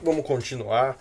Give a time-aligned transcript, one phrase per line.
[0.00, 0.96] Vamos continuar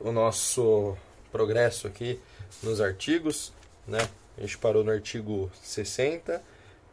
[0.00, 0.96] o nosso
[1.30, 2.18] progresso aqui
[2.62, 3.52] nos artigos,
[3.86, 3.98] né?
[4.38, 6.42] A gente parou no artigo 60,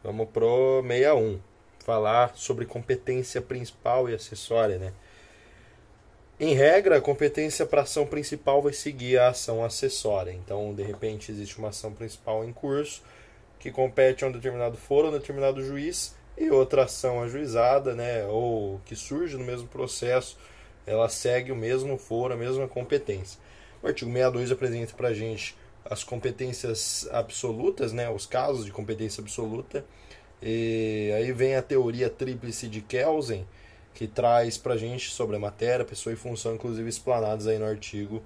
[0.04, 1.40] vamos pro 61,
[1.78, 4.92] falar sobre competência principal e acessória, né?
[6.38, 10.32] Em regra, a competência para ação principal vai seguir a ação acessória.
[10.32, 13.02] Então, de repente, existe uma ação principal em curso
[13.58, 18.26] que compete a um determinado foro, a um determinado juiz, e outra ação ajuizada, né,
[18.26, 20.36] ou que surge no mesmo processo
[20.88, 23.38] ela segue o mesmo foro, a mesma competência.
[23.82, 29.20] O artigo 62 apresenta para a gente as competências absolutas, né, os casos de competência
[29.20, 29.84] absoluta.
[30.42, 33.46] E aí vem a teoria tríplice de Kelsen,
[33.94, 37.64] que traz para a gente sobre a matéria, pessoa e função, inclusive explanados aí no
[37.64, 38.16] artigo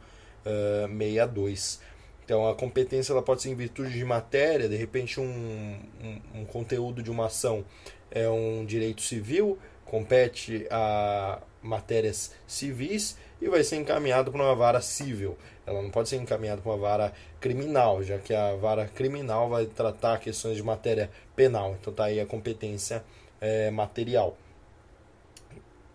[0.45, 1.81] uh, eh, 62.
[2.25, 6.45] Então, a competência ela pode ser em virtude de matéria, de repente, um, um, um
[6.45, 7.65] conteúdo de uma ação
[8.11, 14.80] é um direito civil, compete a matérias civis e vai ser encaminhado para uma vara
[14.80, 15.37] civil.
[15.66, 19.67] Ela não pode ser encaminhada para uma vara criminal, já que a vara criminal vai
[19.67, 21.77] tratar questões de matéria penal.
[21.81, 23.05] Então tá aí a competência
[23.41, 24.36] é, material.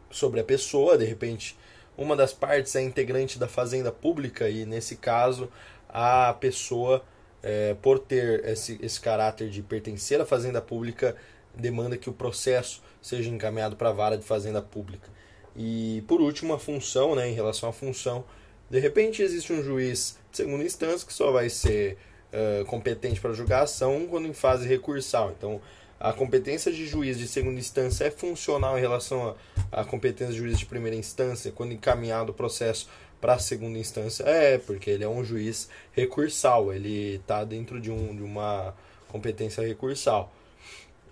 [0.09, 1.57] Sobre a pessoa, de repente,
[1.97, 5.49] uma das partes é integrante da fazenda pública e nesse caso
[5.89, 7.03] a pessoa,
[7.41, 11.15] é, por ter esse, esse caráter de pertencer à fazenda pública,
[11.55, 15.09] demanda que o processo seja encaminhado para a vara de fazenda pública.
[15.57, 18.23] E por último, a função, né, em relação à função,
[18.69, 21.97] de repente existe um juiz de segunda instância que só vai ser
[22.31, 25.33] uh, competente para julgar a ação quando em fase recursal.
[25.35, 25.59] Então,
[25.99, 29.35] a competência de juiz de segunda instância é funcional em relação
[29.71, 32.87] à competência de juiz de primeira instância quando encaminhado o processo
[33.19, 34.23] para a segunda instância?
[34.23, 38.75] É, porque ele é um juiz recursal, ele está dentro de, um, de uma
[39.07, 40.31] competência recursal.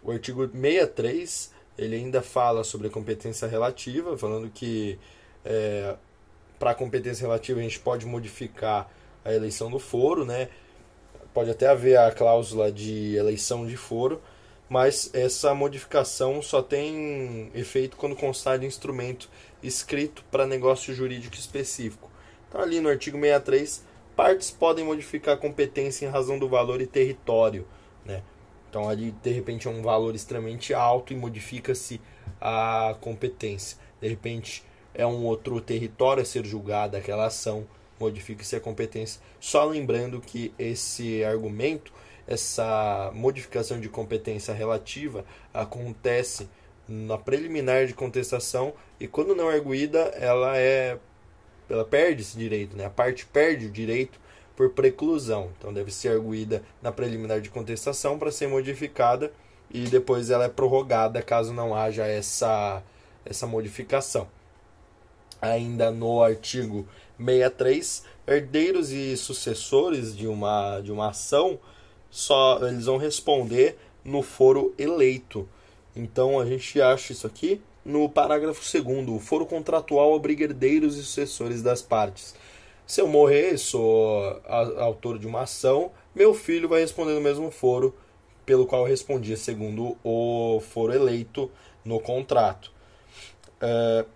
[0.03, 4.97] O artigo 63 ele ainda fala sobre a competência relativa, falando que
[5.43, 5.95] é,
[6.57, 8.89] para a competência relativa a gente pode modificar
[9.23, 10.49] a eleição do foro, né?
[11.33, 14.22] Pode até haver a cláusula de eleição de foro,
[14.69, 19.29] mas essa modificação só tem efeito quando constar de instrumento
[19.61, 22.09] escrito para negócio jurídico específico.
[22.47, 23.83] Então, ali no artigo 63,
[24.16, 27.67] partes podem modificar a competência em razão do valor e território,
[28.05, 28.23] né?
[28.75, 32.02] Então ali de repente é um valor extremamente alto e modifica-se
[32.41, 33.78] a competência.
[34.02, 37.66] De repente é um outro território a ser julgado aquela ação,
[37.97, 39.22] modifica-se a competência.
[39.40, 41.94] Só lembrando que esse argumento,
[42.28, 46.50] essa modificação de competência relativa acontece
[46.86, 51.00] na preliminar de contestação e quando não arguída, ela é
[51.69, 52.84] ela perde esse direito, né?
[52.84, 54.19] A parte perde o direito
[54.55, 55.49] por preclusão.
[55.57, 59.31] Então deve ser arguída na preliminar de contestação para ser modificada
[59.69, 62.81] e depois ela é prorrogada caso não haja essa,
[63.25, 64.27] essa modificação.
[65.41, 71.59] Ainda no artigo 63, herdeiros e sucessores de uma, de uma ação
[72.09, 75.47] só eles vão responder no foro eleito.
[75.95, 81.03] Então a gente acha isso aqui no parágrafo 2 o foro contratual obriga herdeiros e
[81.03, 82.33] sucessores das partes
[82.88, 84.41] se eu morrer, sou
[84.78, 87.96] autor de uma ação, meu filho vai responder no mesmo foro
[88.46, 91.50] pelo qual eu respondia segundo o foro eleito
[91.84, 92.72] no contrato.
[93.62, 94.07] Uh,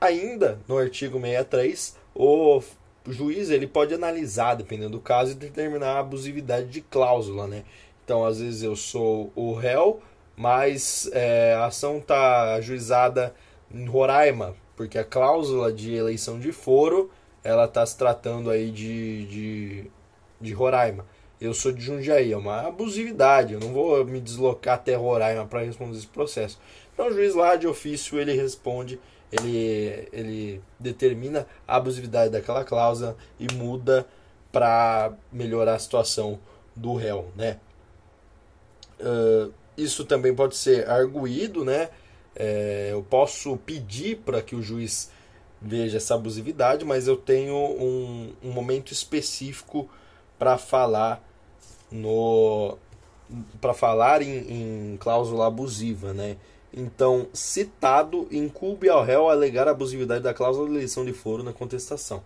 [0.00, 2.62] ainda no artigo 63, o
[3.06, 7.46] juiz ele pode analisar, dependendo do caso, e determinar a abusividade de cláusula.
[7.46, 7.64] Né?
[8.04, 10.00] Então, às vezes eu sou o réu,
[10.36, 13.34] mas é, a ação está ajuizada
[13.72, 17.10] em Roraima, porque a cláusula de eleição de foro
[17.42, 19.90] ela está se tratando aí de, de,
[20.40, 21.04] de Roraima.
[21.40, 25.62] Eu sou de Jundiaí, é uma abusividade, eu não vou me deslocar até Roraima para
[25.62, 26.58] responder esse processo.
[26.92, 28.98] Então o juiz lá de ofício ele responde,
[29.30, 34.04] ele, ele determina a abusividade daquela cláusula e muda
[34.50, 36.40] para melhorar a situação
[36.74, 37.58] do réu, né?
[38.98, 41.88] Uh, isso também pode ser arguído, né?
[42.34, 45.10] É, eu posso pedir para que o juiz
[45.60, 49.88] veja essa abusividade, mas eu tenho um, um momento específico
[50.38, 51.22] para falar
[51.90, 52.78] no
[53.60, 56.36] para falar em, em, cláusula abusiva, né?
[56.72, 61.52] Então, citado, incube ao réu alegar a abusividade da cláusula de eleição de foro na
[61.52, 62.22] contestação.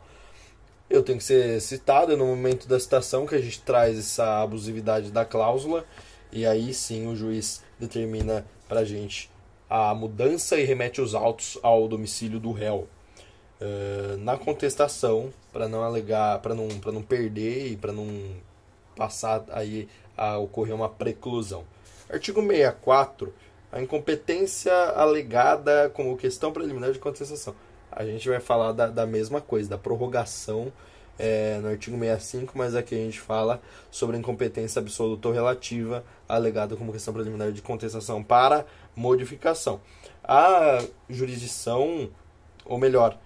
[0.89, 5.11] Eu tenho que ser citado no momento da citação que a gente traz essa abusividade
[5.11, 5.85] da cláusula
[6.31, 9.31] e aí sim o juiz determina para a gente
[9.69, 12.87] a mudança e remete os autos ao domicílio do réu.
[13.63, 18.07] Uh, na contestação para não alegar, para não, não perder e para não
[18.97, 21.63] passar aí a ocorrer uma preclusão.
[22.11, 23.33] Artigo 64.
[23.71, 27.55] A incompetência alegada como questão preliminar de contestação.
[27.91, 30.73] a gente vai falar da, da mesma coisa, da prorrogação
[31.19, 36.77] é, no artigo 65, mas aqui a gente fala sobre incompetência absoluta ou relativa alegada
[36.77, 38.67] como questão preliminar de contestação para
[38.97, 39.81] modificação.
[40.25, 42.11] A jurisdição,
[42.65, 43.19] ou melhor,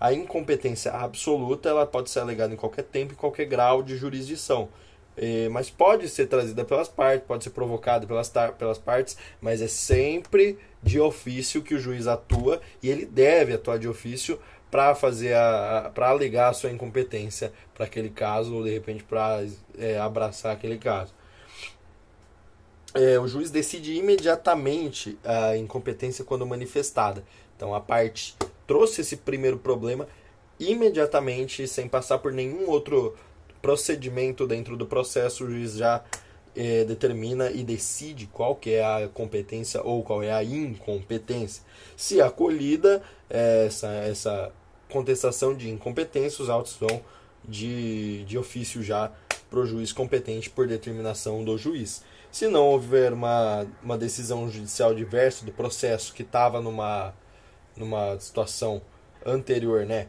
[0.00, 4.68] a incompetência absoluta ela pode ser alegada em qualquer tempo e qualquer grau de jurisdição.
[5.16, 9.68] É, mas pode ser trazida pelas partes, pode ser provocada pelas, pelas partes, mas é
[9.68, 15.34] sempre de ofício que o juiz atua e ele deve atuar de ofício para fazer
[15.34, 19.46] a, para alegar a sua incompetência para aquele caso ou de repente para
[19.78, 21.14] é, abraçar aquele caso.
[22.92, 27.24] É, o juiz decide imediatamente a incompetência quando manifestada.
[27.56, 30.06] Então a parte trouxe esse primeiro problema
[30.58, 33.14] imediatamente, sem passar por nenhum outro
[33.60, 36.04] procedimento dentro do processo, o juiz já
[36.54, 41.62] é, determina e decide qual que é a competência ou qual é a incompetência.
[41.96, 44.52] Se acolhida, é, essa, essa
[44.88, 47.02] contestação de incompetência, os autos vão
[47.46, 49.10] de, de ofício já
[49.50, 52.02] para o juiz competente por determinação do juiz.
[52.30, 57.14] Se não houver uma, uma decisão judicial diversa do processo que estava numa,
[57.76, 58.80] numa situação
[59.24, 60.08] anterior, né?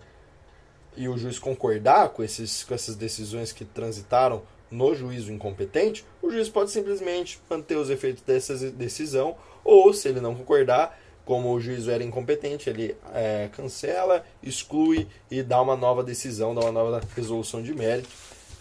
[0.95, 6.29] E o juiz concordar com, esses, com essas decisões que transitaram no juízo incompetente, o
[6.29, 11.59] juiz pode simplesmente manter os efeitos dessa decisão, ou se ele não concordar, como o
[11.59, 17.01] juízo era incompetente, ele é, cancela, exclui e dá uma nova decisão, dá uma nova
[17.15, 18.09] resolução de mérito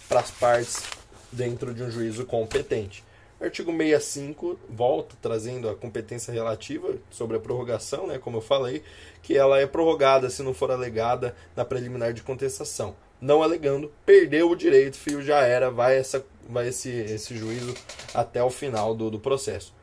[0.09, 0.83] para as partes
[1.31, 3.05] dentro de um juízo competente.
[3.45, 8.83] Artigo 65 volta trazendo a competência relativa sobre a prorrogação, né, como eu falei,
[9.23, 12.97] que ela é prorrogada se não for alegada na preliminar de contestação.
[13.21, 17.75] Não alegando, perdeu o direito, fio já era, vai, essa, vai esse, esse juízo
[18.15, 19.75] até o final do, do processo.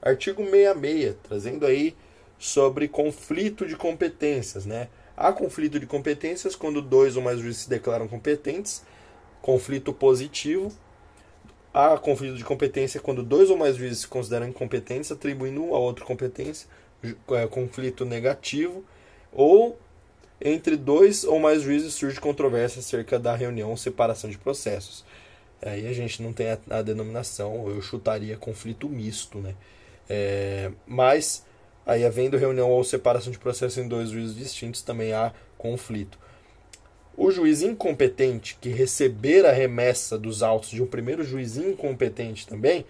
[0.00, 1.96] Artigo 66, trazendo aí
[2.38, 4.88] sobre conflito de competências, né?
[5.16, 8.84] Há conflito de competências quando dois ou mais juízes se declaram competentes,
[9.42, 10.72] conflito positivo.
[11.80, 15.78] Há conflito de competência quando dois ou mais juízes se consideram incompetentes, atribuindo um a
[15.78, 16.68] outro competência,
[17.04, 18.84] é, conflito negativo.
[19.32, 19.78] Ou
[20.40, 25.04] entre dois ou mais juízes surge controvérsia acerca da reunião ou separação de processos.
[25.62, 29.54] Aí a gente não tem a, a denominação, eu chutaria conflito misto, né?
[30.08, 31.44] É, mas
[31.88, 36.18] Aí, havendo reunião ou separação de processo em dois juízes distintos, também há conflito.
[37.20, 42.84] O juiz incompetente que receber a remessa dos autos de um primeiro juiz incompetente também,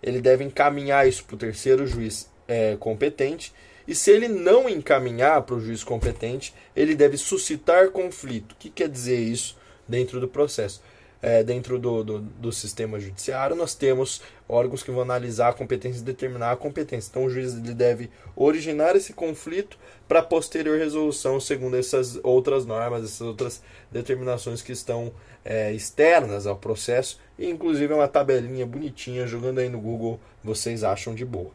[0.00, 3.52] ele deve encaminhar isso para o terceiro juiz é, competente.
[3.84, 8.52] E se ele não encaminhar para o juiz competente, ele deve suscitar conflito.
[8.52, 9.58] O que quer dizer isso
[9.88, 10.80] dentro do processo?
[11.22, 16.00] É, dentro do, do, do, sistema judiciário, nós temos órgãos que vão analisar a competência
[16.00, 17.10] e determinar a competência.
[17.10, 19.78] Então, o juiz ele deve originar esse conflito
[20.08, 25.12] para posterior resolução, segundo essas outras normas, essas outras determinações que estão
[25.44, 27.20] é, externas ao processo.
[27.38, 31.52] E, inclusive, é uma tabelinha bonitinha, jogando aí no Google, vocês acham de boa.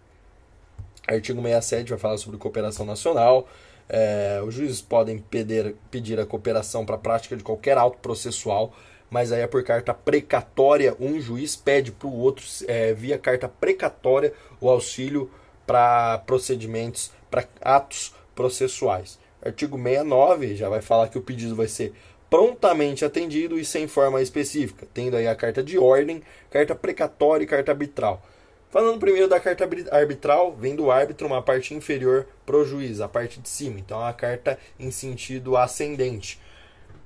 [1.05, 3.49] Artigo 67 vai falar sobre cooperação nacional.
[3.89, 8.73] É, os juízes podem pedir, pedir a cooperação para a prática de qualquer auto processual
[9.09, 13.47] mas aí é por carta precatória, um juiz pede para o outro, é, via carta
[13.47, 15.29] precatória, o auxílio
[15.65, 19.19] para procedimentos, para atos processuais.
[19.43, 21.93] Artigo 69 já vai falar que o pedido vai ser
[22.29, 27.47] prontamente atendido e sem forma específica, tendo aí a carta de ordem, carta precatória e
[27.47, 28.21] carta arbitral.
[28.69, 33.07] Falando primeiro da carta arbitral, vem do árbitro uma parte inferior para o juiz, a
[33.07, 33.79] parte de cima.
[33.79, 36.39] Então, é a carta em sentido ascendente.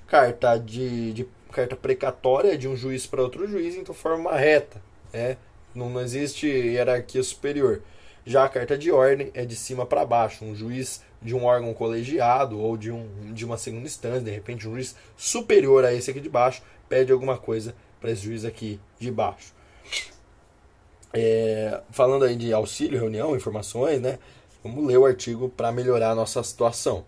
[0.07, 4.81] Carta de, de carta precatória de um juiz para outro juiz, então forma uma reta.
[5.13, 5.37] Né?
[5.75, 7.81] Não, não existe hierarquia superior.
[8.25, 10.45] Já a carta de ordem é de cima para baixo.
[10.45, 14.67] Um juiz de um órgão colegiado ou de, um, de uma segunda instância, de repente
[14.67, 18.79] um juiz superior a esse aqui de baixo, pede alguma coisa para esse juiz aqui
[18.99, 19.53] de baixo.
[21.13, 24.17] É, falando aí de auxílio, reunião, informações, né?
[24.63, 27.05] Vamos ler o artigo para melhorar a nossa situação.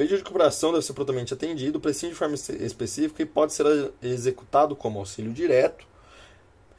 [0.00, 4.74] Pedido de cooperação deve ser prontamente atendido, precisa de forma específica e pode ser executado
[4.74, 5.86] como auxílio direto,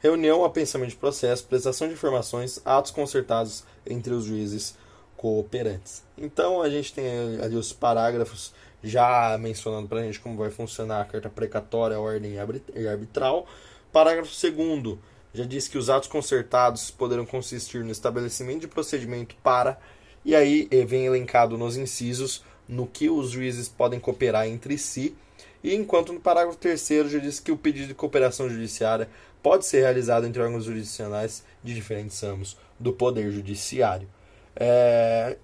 [0.00, 4.76] reunião a pensamento de processo, prestação de informações, atos concertados entre os juízes
[5.16, 6.02] cooperantes.
[6.18, 7.06] Então a gente tem
[7.40, 8.52] ali os parágrafos
[8.82, 12.34] já mencionando para a gente como vai funcionar a carta precatória, a ordem
[12.74, 13.46] e arbitral.
[13.92, 14.98] Parágrafo 2
[15.32, 19.78] já diz que os atos concertados poderão consistir no estabelecimento de procedimento para,
[20.24, 25.16] e aí vem elencado nos incisos no que os juízes podem cooperar entre si,
[25.62, 29.08] e enquanto no parágrafo 3 já diz que o pedido de cooperação judiciária
[29.42, 34.08] pode ser realizado entre órgãos jurisdicionais de diferentes ramos do Poder Judiciário.
[34.56, 35.36] É,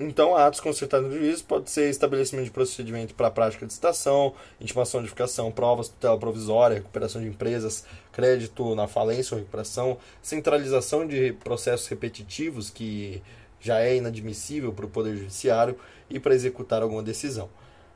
[0.00, 5.00] então, atos consertados no juízo pode ser estabelecimento de procedimento para prática de citação, intimação
[5.00, 11.32] de edificação, provas, tutela provisória, recuperação de empresas, crédito na falência ou recuperação, centralização de
[11.32, 13.22] processos repetitivos, que
[13.60, 15.76] já é inadmissível para o Poder Judiciário,
[16.08, 17.48] e para executar alguma decisão.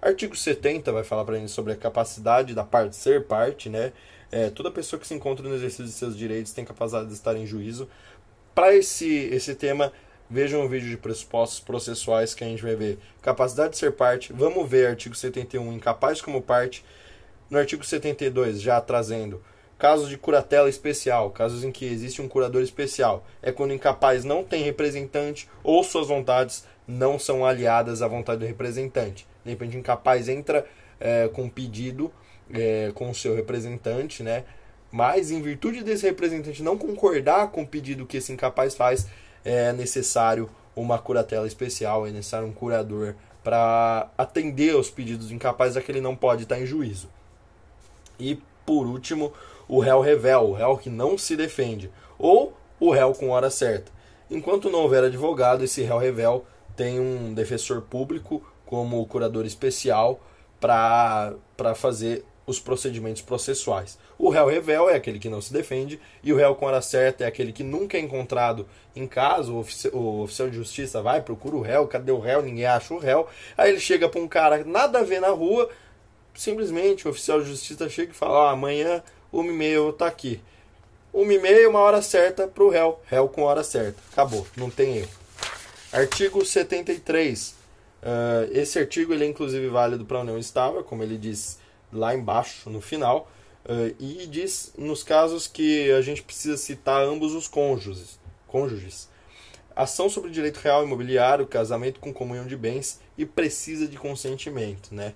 [0.02, 3.92] Artigo 70 vai falar para a gente sobre a capacidade da parte ser parte, né?
[4.32, 7.36] É, toda pessoa que se encontra no exercício de seus direitos tem capacidade de estar
[7.36, 7.88] em juízo.
[8.54, 9.92] Para esse, esse tema,
[10.32, 14.32] Vejam o vídeo de pressupostos processuais que a gente vai ver capacidade de ser parte.
[14.32, 16.84] Vamos ver artigo 71, incapaz como parte.
[17.50, 19.42] No artigo 72, já trazendo
[19.80, 23.24] casos de curatela especial, casos em que existe um curador especial.
[23.42, 28.40] É quando o incapaz não tem representante ou suas vontades não são aliadas à vontade
[28.40, 29.26] do representante.
[29.42, 30.66] De repente, o incapaz entra
[31.00, 32.12] é, com pedido
[32.52, 34.44] é, com o seu representante, né?
[34.92, 39.06] mas em virtude desse representante não concordar com o pedido que esse incapaz faz,
[39.44, 45.80] é necessário uma curatela especial, é necessário um curador para atender aos pedidos incapazes a
[45.80, 47.08] que ele não pode estar em juízo.
[48.18, 49.32] E por último,
[49.70, 53.92] o réu revel, o réu que não se defende, ou o réu com hora certa.
[54.28, 60.20] Enquanto não houver advogado, esse réu revel tem um defensor público como curador especial
[60.60, 61.36] para
[61.76, 63.96] fazer os procedimentos processuais.
[64.18, 67.22] O réu revel é aquele que não se defende e o réu com hora certa
[67.22, 69.52] é aquele que nunca é encontrado em casa.
[69.52, 72.42] O, ofici o oficial de justiça vai, procura o réu, cadê o réu?
[72.42, 73.28] Ninguém acha o réu.
[73.56, 75.70] Aí ele chega para um cara nada a ver na rua,
[76.34, 79.00] simplesmente o oficial de justiça chega e fala: ah, amanhã,
[79.32, 80.40] uma e meia tá aqui.
[81.12, 83.00] Uma e meia, uma hora certa para o réu.
[83.06, 84.00] Réu com hora certa.
[84.12, 85.10] Acabou, não tem erro.
[85.92, 87.54] Artigo 73.
[88.00, 91.58] Uh, esse artigo ele é inclusive válido para a união estável, como ele diz
[91.92, 93.30] lá embaixo, no final,
[93.66, 98.18] uh, e diz nos casos que a gente precisa citar ambos os cônjuges.
[98.46, 99.08] cônjuges.
[99.74, 105.14] Ação sobre direito real imobiliário, casamento com comunhão de bens e precisa de consentimento, né?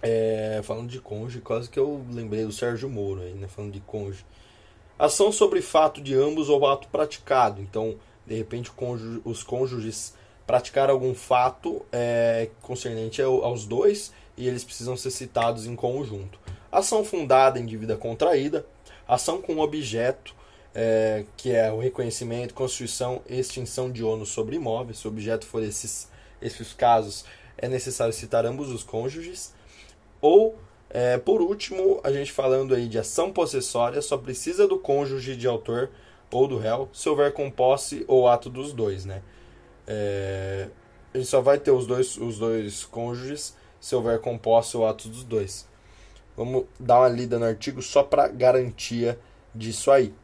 [0.00, 3.48] É, falando de cônjuge, quase que eu lembrei do Sérgio Moro aí, né?
[3.48, 4.24] Falando de cônjuge.
[4.98, 7.60] Ação sobre fato de ambos ou ato praticado.
[7.60, 8.70] Então, de repente,
[9.24, 10.14] os cônjuges
[10.46, 16.38] praticaram algum fato é, concernente aos dois e eles precisam ser citados em conjunto.
[16.70, 18.64] Ação fundada em dívida contraída,
[19.06, 20.34] ação com objeto,
[20.74, 24.98] é, que é o reconhecimento, constituição extinção de ônus sobre imóveis.
[24.98, 26.08] Se o objeto for esses,
[26.40, 27.24] esses casos,
[27.56, 29.52] é necessário citar ambos os cônjuges.
[30.20, 30.58] Ou,
[30.90, 35.46] é, por último, a gente falando aí de ação possessória, só precisa do cônjuge de
[35.46, 35.90] autor
[36.30, 39.22] ou do réu, se houver com posse ou ato dos dois, né?
[39.86, 40.68] É,
[41.14, 45.08] a gente só vai ter os dois, os dois cônjuges se houver composto o ato
[45.08, 45.66] dos dois.
[46.36, 49.18] Vamos dar uma lida no artigo só para garantia
[49.54, 50.14] disso aí.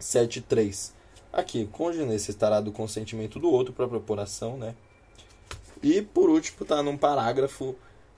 [0.00, 0.92] 7.3.
[1.32, 4.74] Aqui, o cônjuge necessitará do consentimento do outro para propor ação, né?
[5.82, 7.74] E por último, está num parágrafo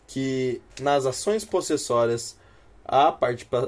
[0.06, 2.36] que nas ações possessórias
[2.84, 3.08] a,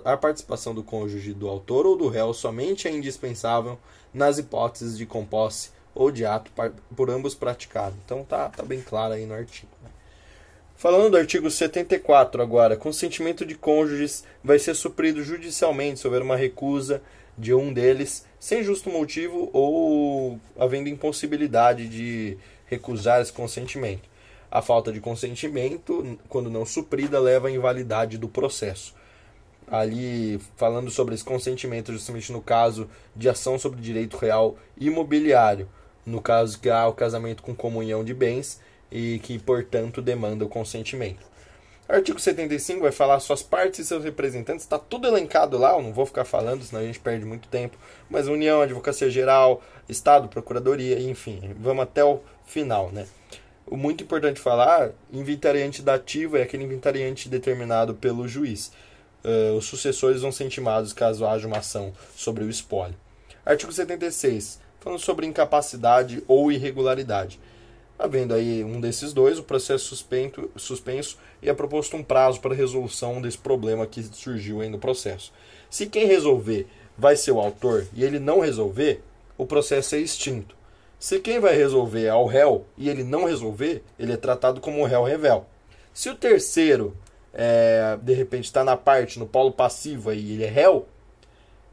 [0.04, 3.78] a participação do cônjuge do autor ou do réu somente é indispensável
[4.12, 6.50] nas hipóteses de composse ou de ato
[6.96, 7.94] por ambos praticado.
[8.04, 9.70] Então tá, tá bem claro aí no artigo.
[9.82, 9.90] Né?
[10.76, 16.36] Falando do artigo 74 agora, consentimento de cônjuges vai ser suprido judicialmente se houver uma
[16.36, 17.00] recusa
[17.38, 22.36] de um deles sem justo motivo ou havendo impossibilidade de
[22.66, 24.08] recusar esse consentimento.
[24.50, 28.94] A falta de consentimento, quando não suprida, leva à invalidade do processo.
[29.66, 35.68] Ali falando sobre esse consentimento, justamente no caso de ação sobre direito real imobiliário
[36.06, 40.48] no caso que há o casamento com comunhão de bens e que, portanto, demanda o
[40.48, 41.24] consentimento.
[41.88, 45.92] Artigo 75 vai falar suas partes e seus representantes, está tudo elencado lá, eu não
[45.92, 47.76] vou ficar falando, senão a gente perde muito tempo.
[48.08, 53.06] Mas União, Advocacia Geral, Estado, Procuradoria, enfim, vamos até o final, né?
[53.66, 58.72] O muito importante falar, inventariante dativo é aquele inventariante determinado pelo juiz.
[59.24, 62.96] Uh, os sucessores vão ser intimados caso haja uma ação sobre o espólio.
[63.44, 67.40] Artigo 76 falando sobre incapacidade ou irregularidade.
[67.98, 72.54] Havendo aí um desses dois, o processo suspenso, suspenso e é proposto um prazo para
[72.54, 75.32] resolução desse problema que surgiu aí no processo.
[75.70, 76.66] Se quem resolver
[76.98, 79.02] vai ser o autor e ele não resolver,
[79.38, 80.56] o processo é extinto.
[80.98, 84.84] Se quem vai resolver é o réu e ele não resolver, ele é tratado como
[84.84, 85.46] réu revel.
[85.92, 86.96] Se o terceiro,
[87.32, 90.88] é, de repente, está na parte, no polo passivo e ele é réu,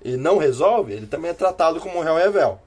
[0.03, 2.59] e não resolve, ele também é tratado como réu revel.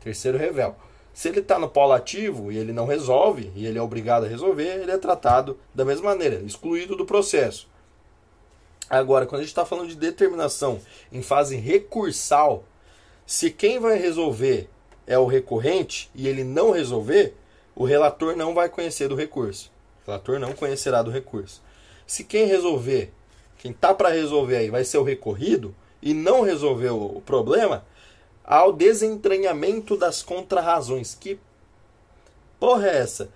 [0.00, 0.74] Terceiro revel.
[1.12, 4.28] Se ele está no polo ativo e ele não resolve, e ele é obrigado a
[4.28, 7.68] resolver, ele é tratado da mesma maneira, excluído do processo.
[8.88, 10.80] Agora, quando a gente está falando de determinação
[11.12, 12.64] em fase recursal,
[13.24, 14.68] se quem vai resolver
[15.06, 17.34] é o recorrente e ele não resolver,
[17.74, 19.70] o relator não vai conhecer do recurso.
[20.02, 21.62] O relator não conhecerá do recurso.
[22.06, 23.12] Se quem resolver,
[23.58, 27.84] quem tá para resolver aí, vai ser o recorrido e não resolveu o problema,
[28.50, 31.14] há o desentranhamento das contrarrazões.
[31.14, 31.38] Que
[32.58, 33.28] porra é essa?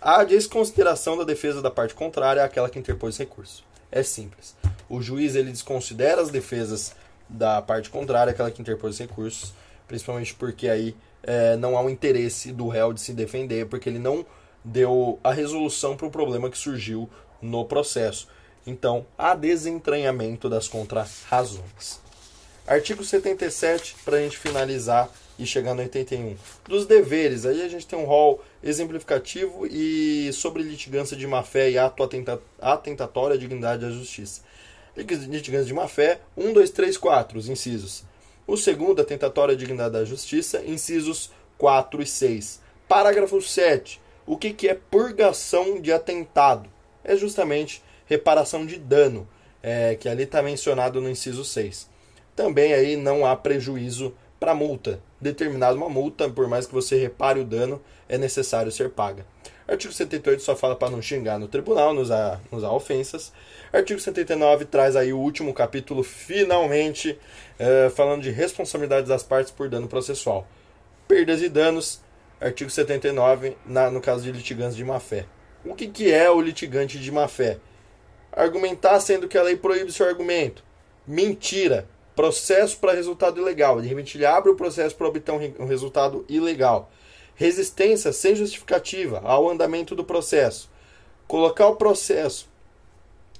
[0.00, 3.62] A desconsideração da defesa da parte contrária é aquela que interpôs recurso.
[3.92, 4.56] É simples.
[4.88, 6.94] O juiz ele desconsidera as defesas
[7.28, 9.52] da parte contrária, aquela que interpôs recursos,
[9.86, 13.98] principalmente porque aí é, não há um interesse do réu de se defender, porque ele
[13.98, 14.24] não
[14.64, 17.08] deu a resolução para o problema que surgiu
[17.40, 18.28] no processo.
[18.66, 22.03] Então, há desentranhamento das contrarrazões.
[22.66, 26.34] Artigo 77, para a gente finalizar e chegar no 81.
[26.66, 31.76] Dos deveres, aí a gente tem um rol exemplificativo e sobre litigância de má-fé e
[31.76, 32.02] ato
[32.58, 34.40] atentatório à dignidade da justiça.
[34.96, 38.02] Litigância de má-fé, 1, 2, 3, 4, os incisos.
[38.46, 42.62] O segundo, atentatório à dignidade da justiça, incisos 4 e 6.
[42.88, 44.00] Parágrafo 7.
[44.26, 46.70] O que, que é purgação de atentado?
[47.04, 49.28] É justamente reparação de dano,
[49.62, 51.92] é, que ali está mencionado no inciso 6.
[52.34, 55.00] Também aí não há prejuízo para multa.
[55.20, 59.24] Determinada uma multa, por mais que você repare o dano, é necessário ser paga.
[59.66, 63.32] Artigo 78 só fala para não xingar no tribunal, não usar, não usar ofensas.
[63.72, 67.18] Artigo 79 traz aí o último capítulo, finalmente,
[67.58, 70.46] é, falando de responsabilidade das partes por dano processual.
[71.08, 72.02] Perdas e danos,
[72.38, 75.24] artigo 79, na, no caso de litigantes de má-fé.
[75.64, 77.58] O que, que é o litigante de má-fé?
[78.30, 80.62] Argumentar sendo que a lei proíbe seu argumento.
[81.06, 83.80] Mentira processo para resultado ilegal.
[83.80, 86.90] De repente ele abre o processo para obter um resultado ilegal.
[87.34, 90.70] Resistência sem justificativa ao andamento do processo.
[91.26, 92.48] Colocar o processo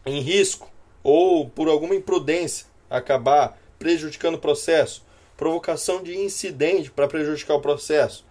[0.04, 0.70] em risco
[1.02, 5.04] ou por alguma imprudência acabar prejudicando o processo.
[5.36, 8.24] Provocação de incidente para prejudicar o processo.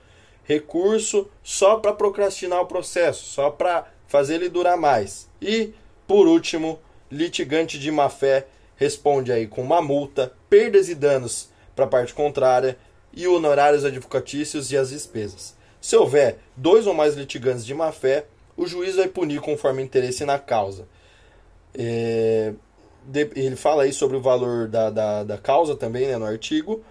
[0.44, 5.30] Recurso só para procrastinar o processo, só para fazer ele durar mais.
[5.42, 5.74] E,
[6.08, 11.86] por último, litigante de má fé responde aí com uma multa, perdas e danos para
[11.86, 12.78] a parte contrária
[13.14, 15.56] e honorários advocatícios e as despesas.
[15.80, 20.40] Se houver dois ou mais litigantes de má-fé, o juiz vai punir conforme interesse na
[20.40, 20.88] causa.
[21.74, 22.54] É,
[23.36, 26.84] ele fala aí sobre o valor da, da, da causa também né, no artigo.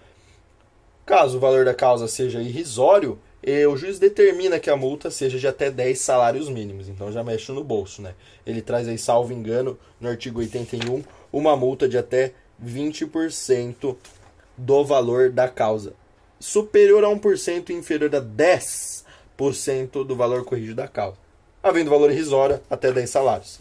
[1.06, 5.36] Caso o valor da causa seja irrisório, e o juiz determina que a multa seja
[5.36, 8.14] de até 10 salários mínimos, então já mexe no bolso, né?
[8.46, 13.96] Ele traz aí, salvo engano, no artigo 81, uma multa de até 20%
[14.56, 15.94] do valor da causa.
[16.38, 21.16] Superior a 1% e inferior a 10% do valor corrigido da causa.
[21.62, 23.60] Havendo valor irrisório, até 10 salários.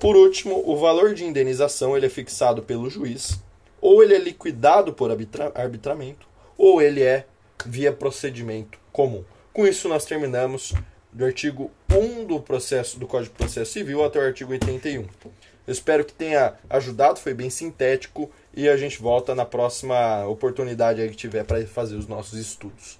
[0.00, 3.40] Por último, o valor de indenização ele é fixado pelo juiz,
[3.80, 6.26] ou ele é liquidado por arbitra arbitramento,
[6.58, 7.26] ou ele é
[7.64, 9.24] via procedimento comum.
[9.52, 10.74] Com isso, nós terminamos
[11.12, 15.06] do artigo 1 do processo do Código de Processo Civil até o artigo 81.
[15.66, 21.06] Eu espero que tenha ajudado, foi bem sintético e a gente volta na próxima oportunidade
[21.08, 22.98] que tiver para fazer os nossos estudos.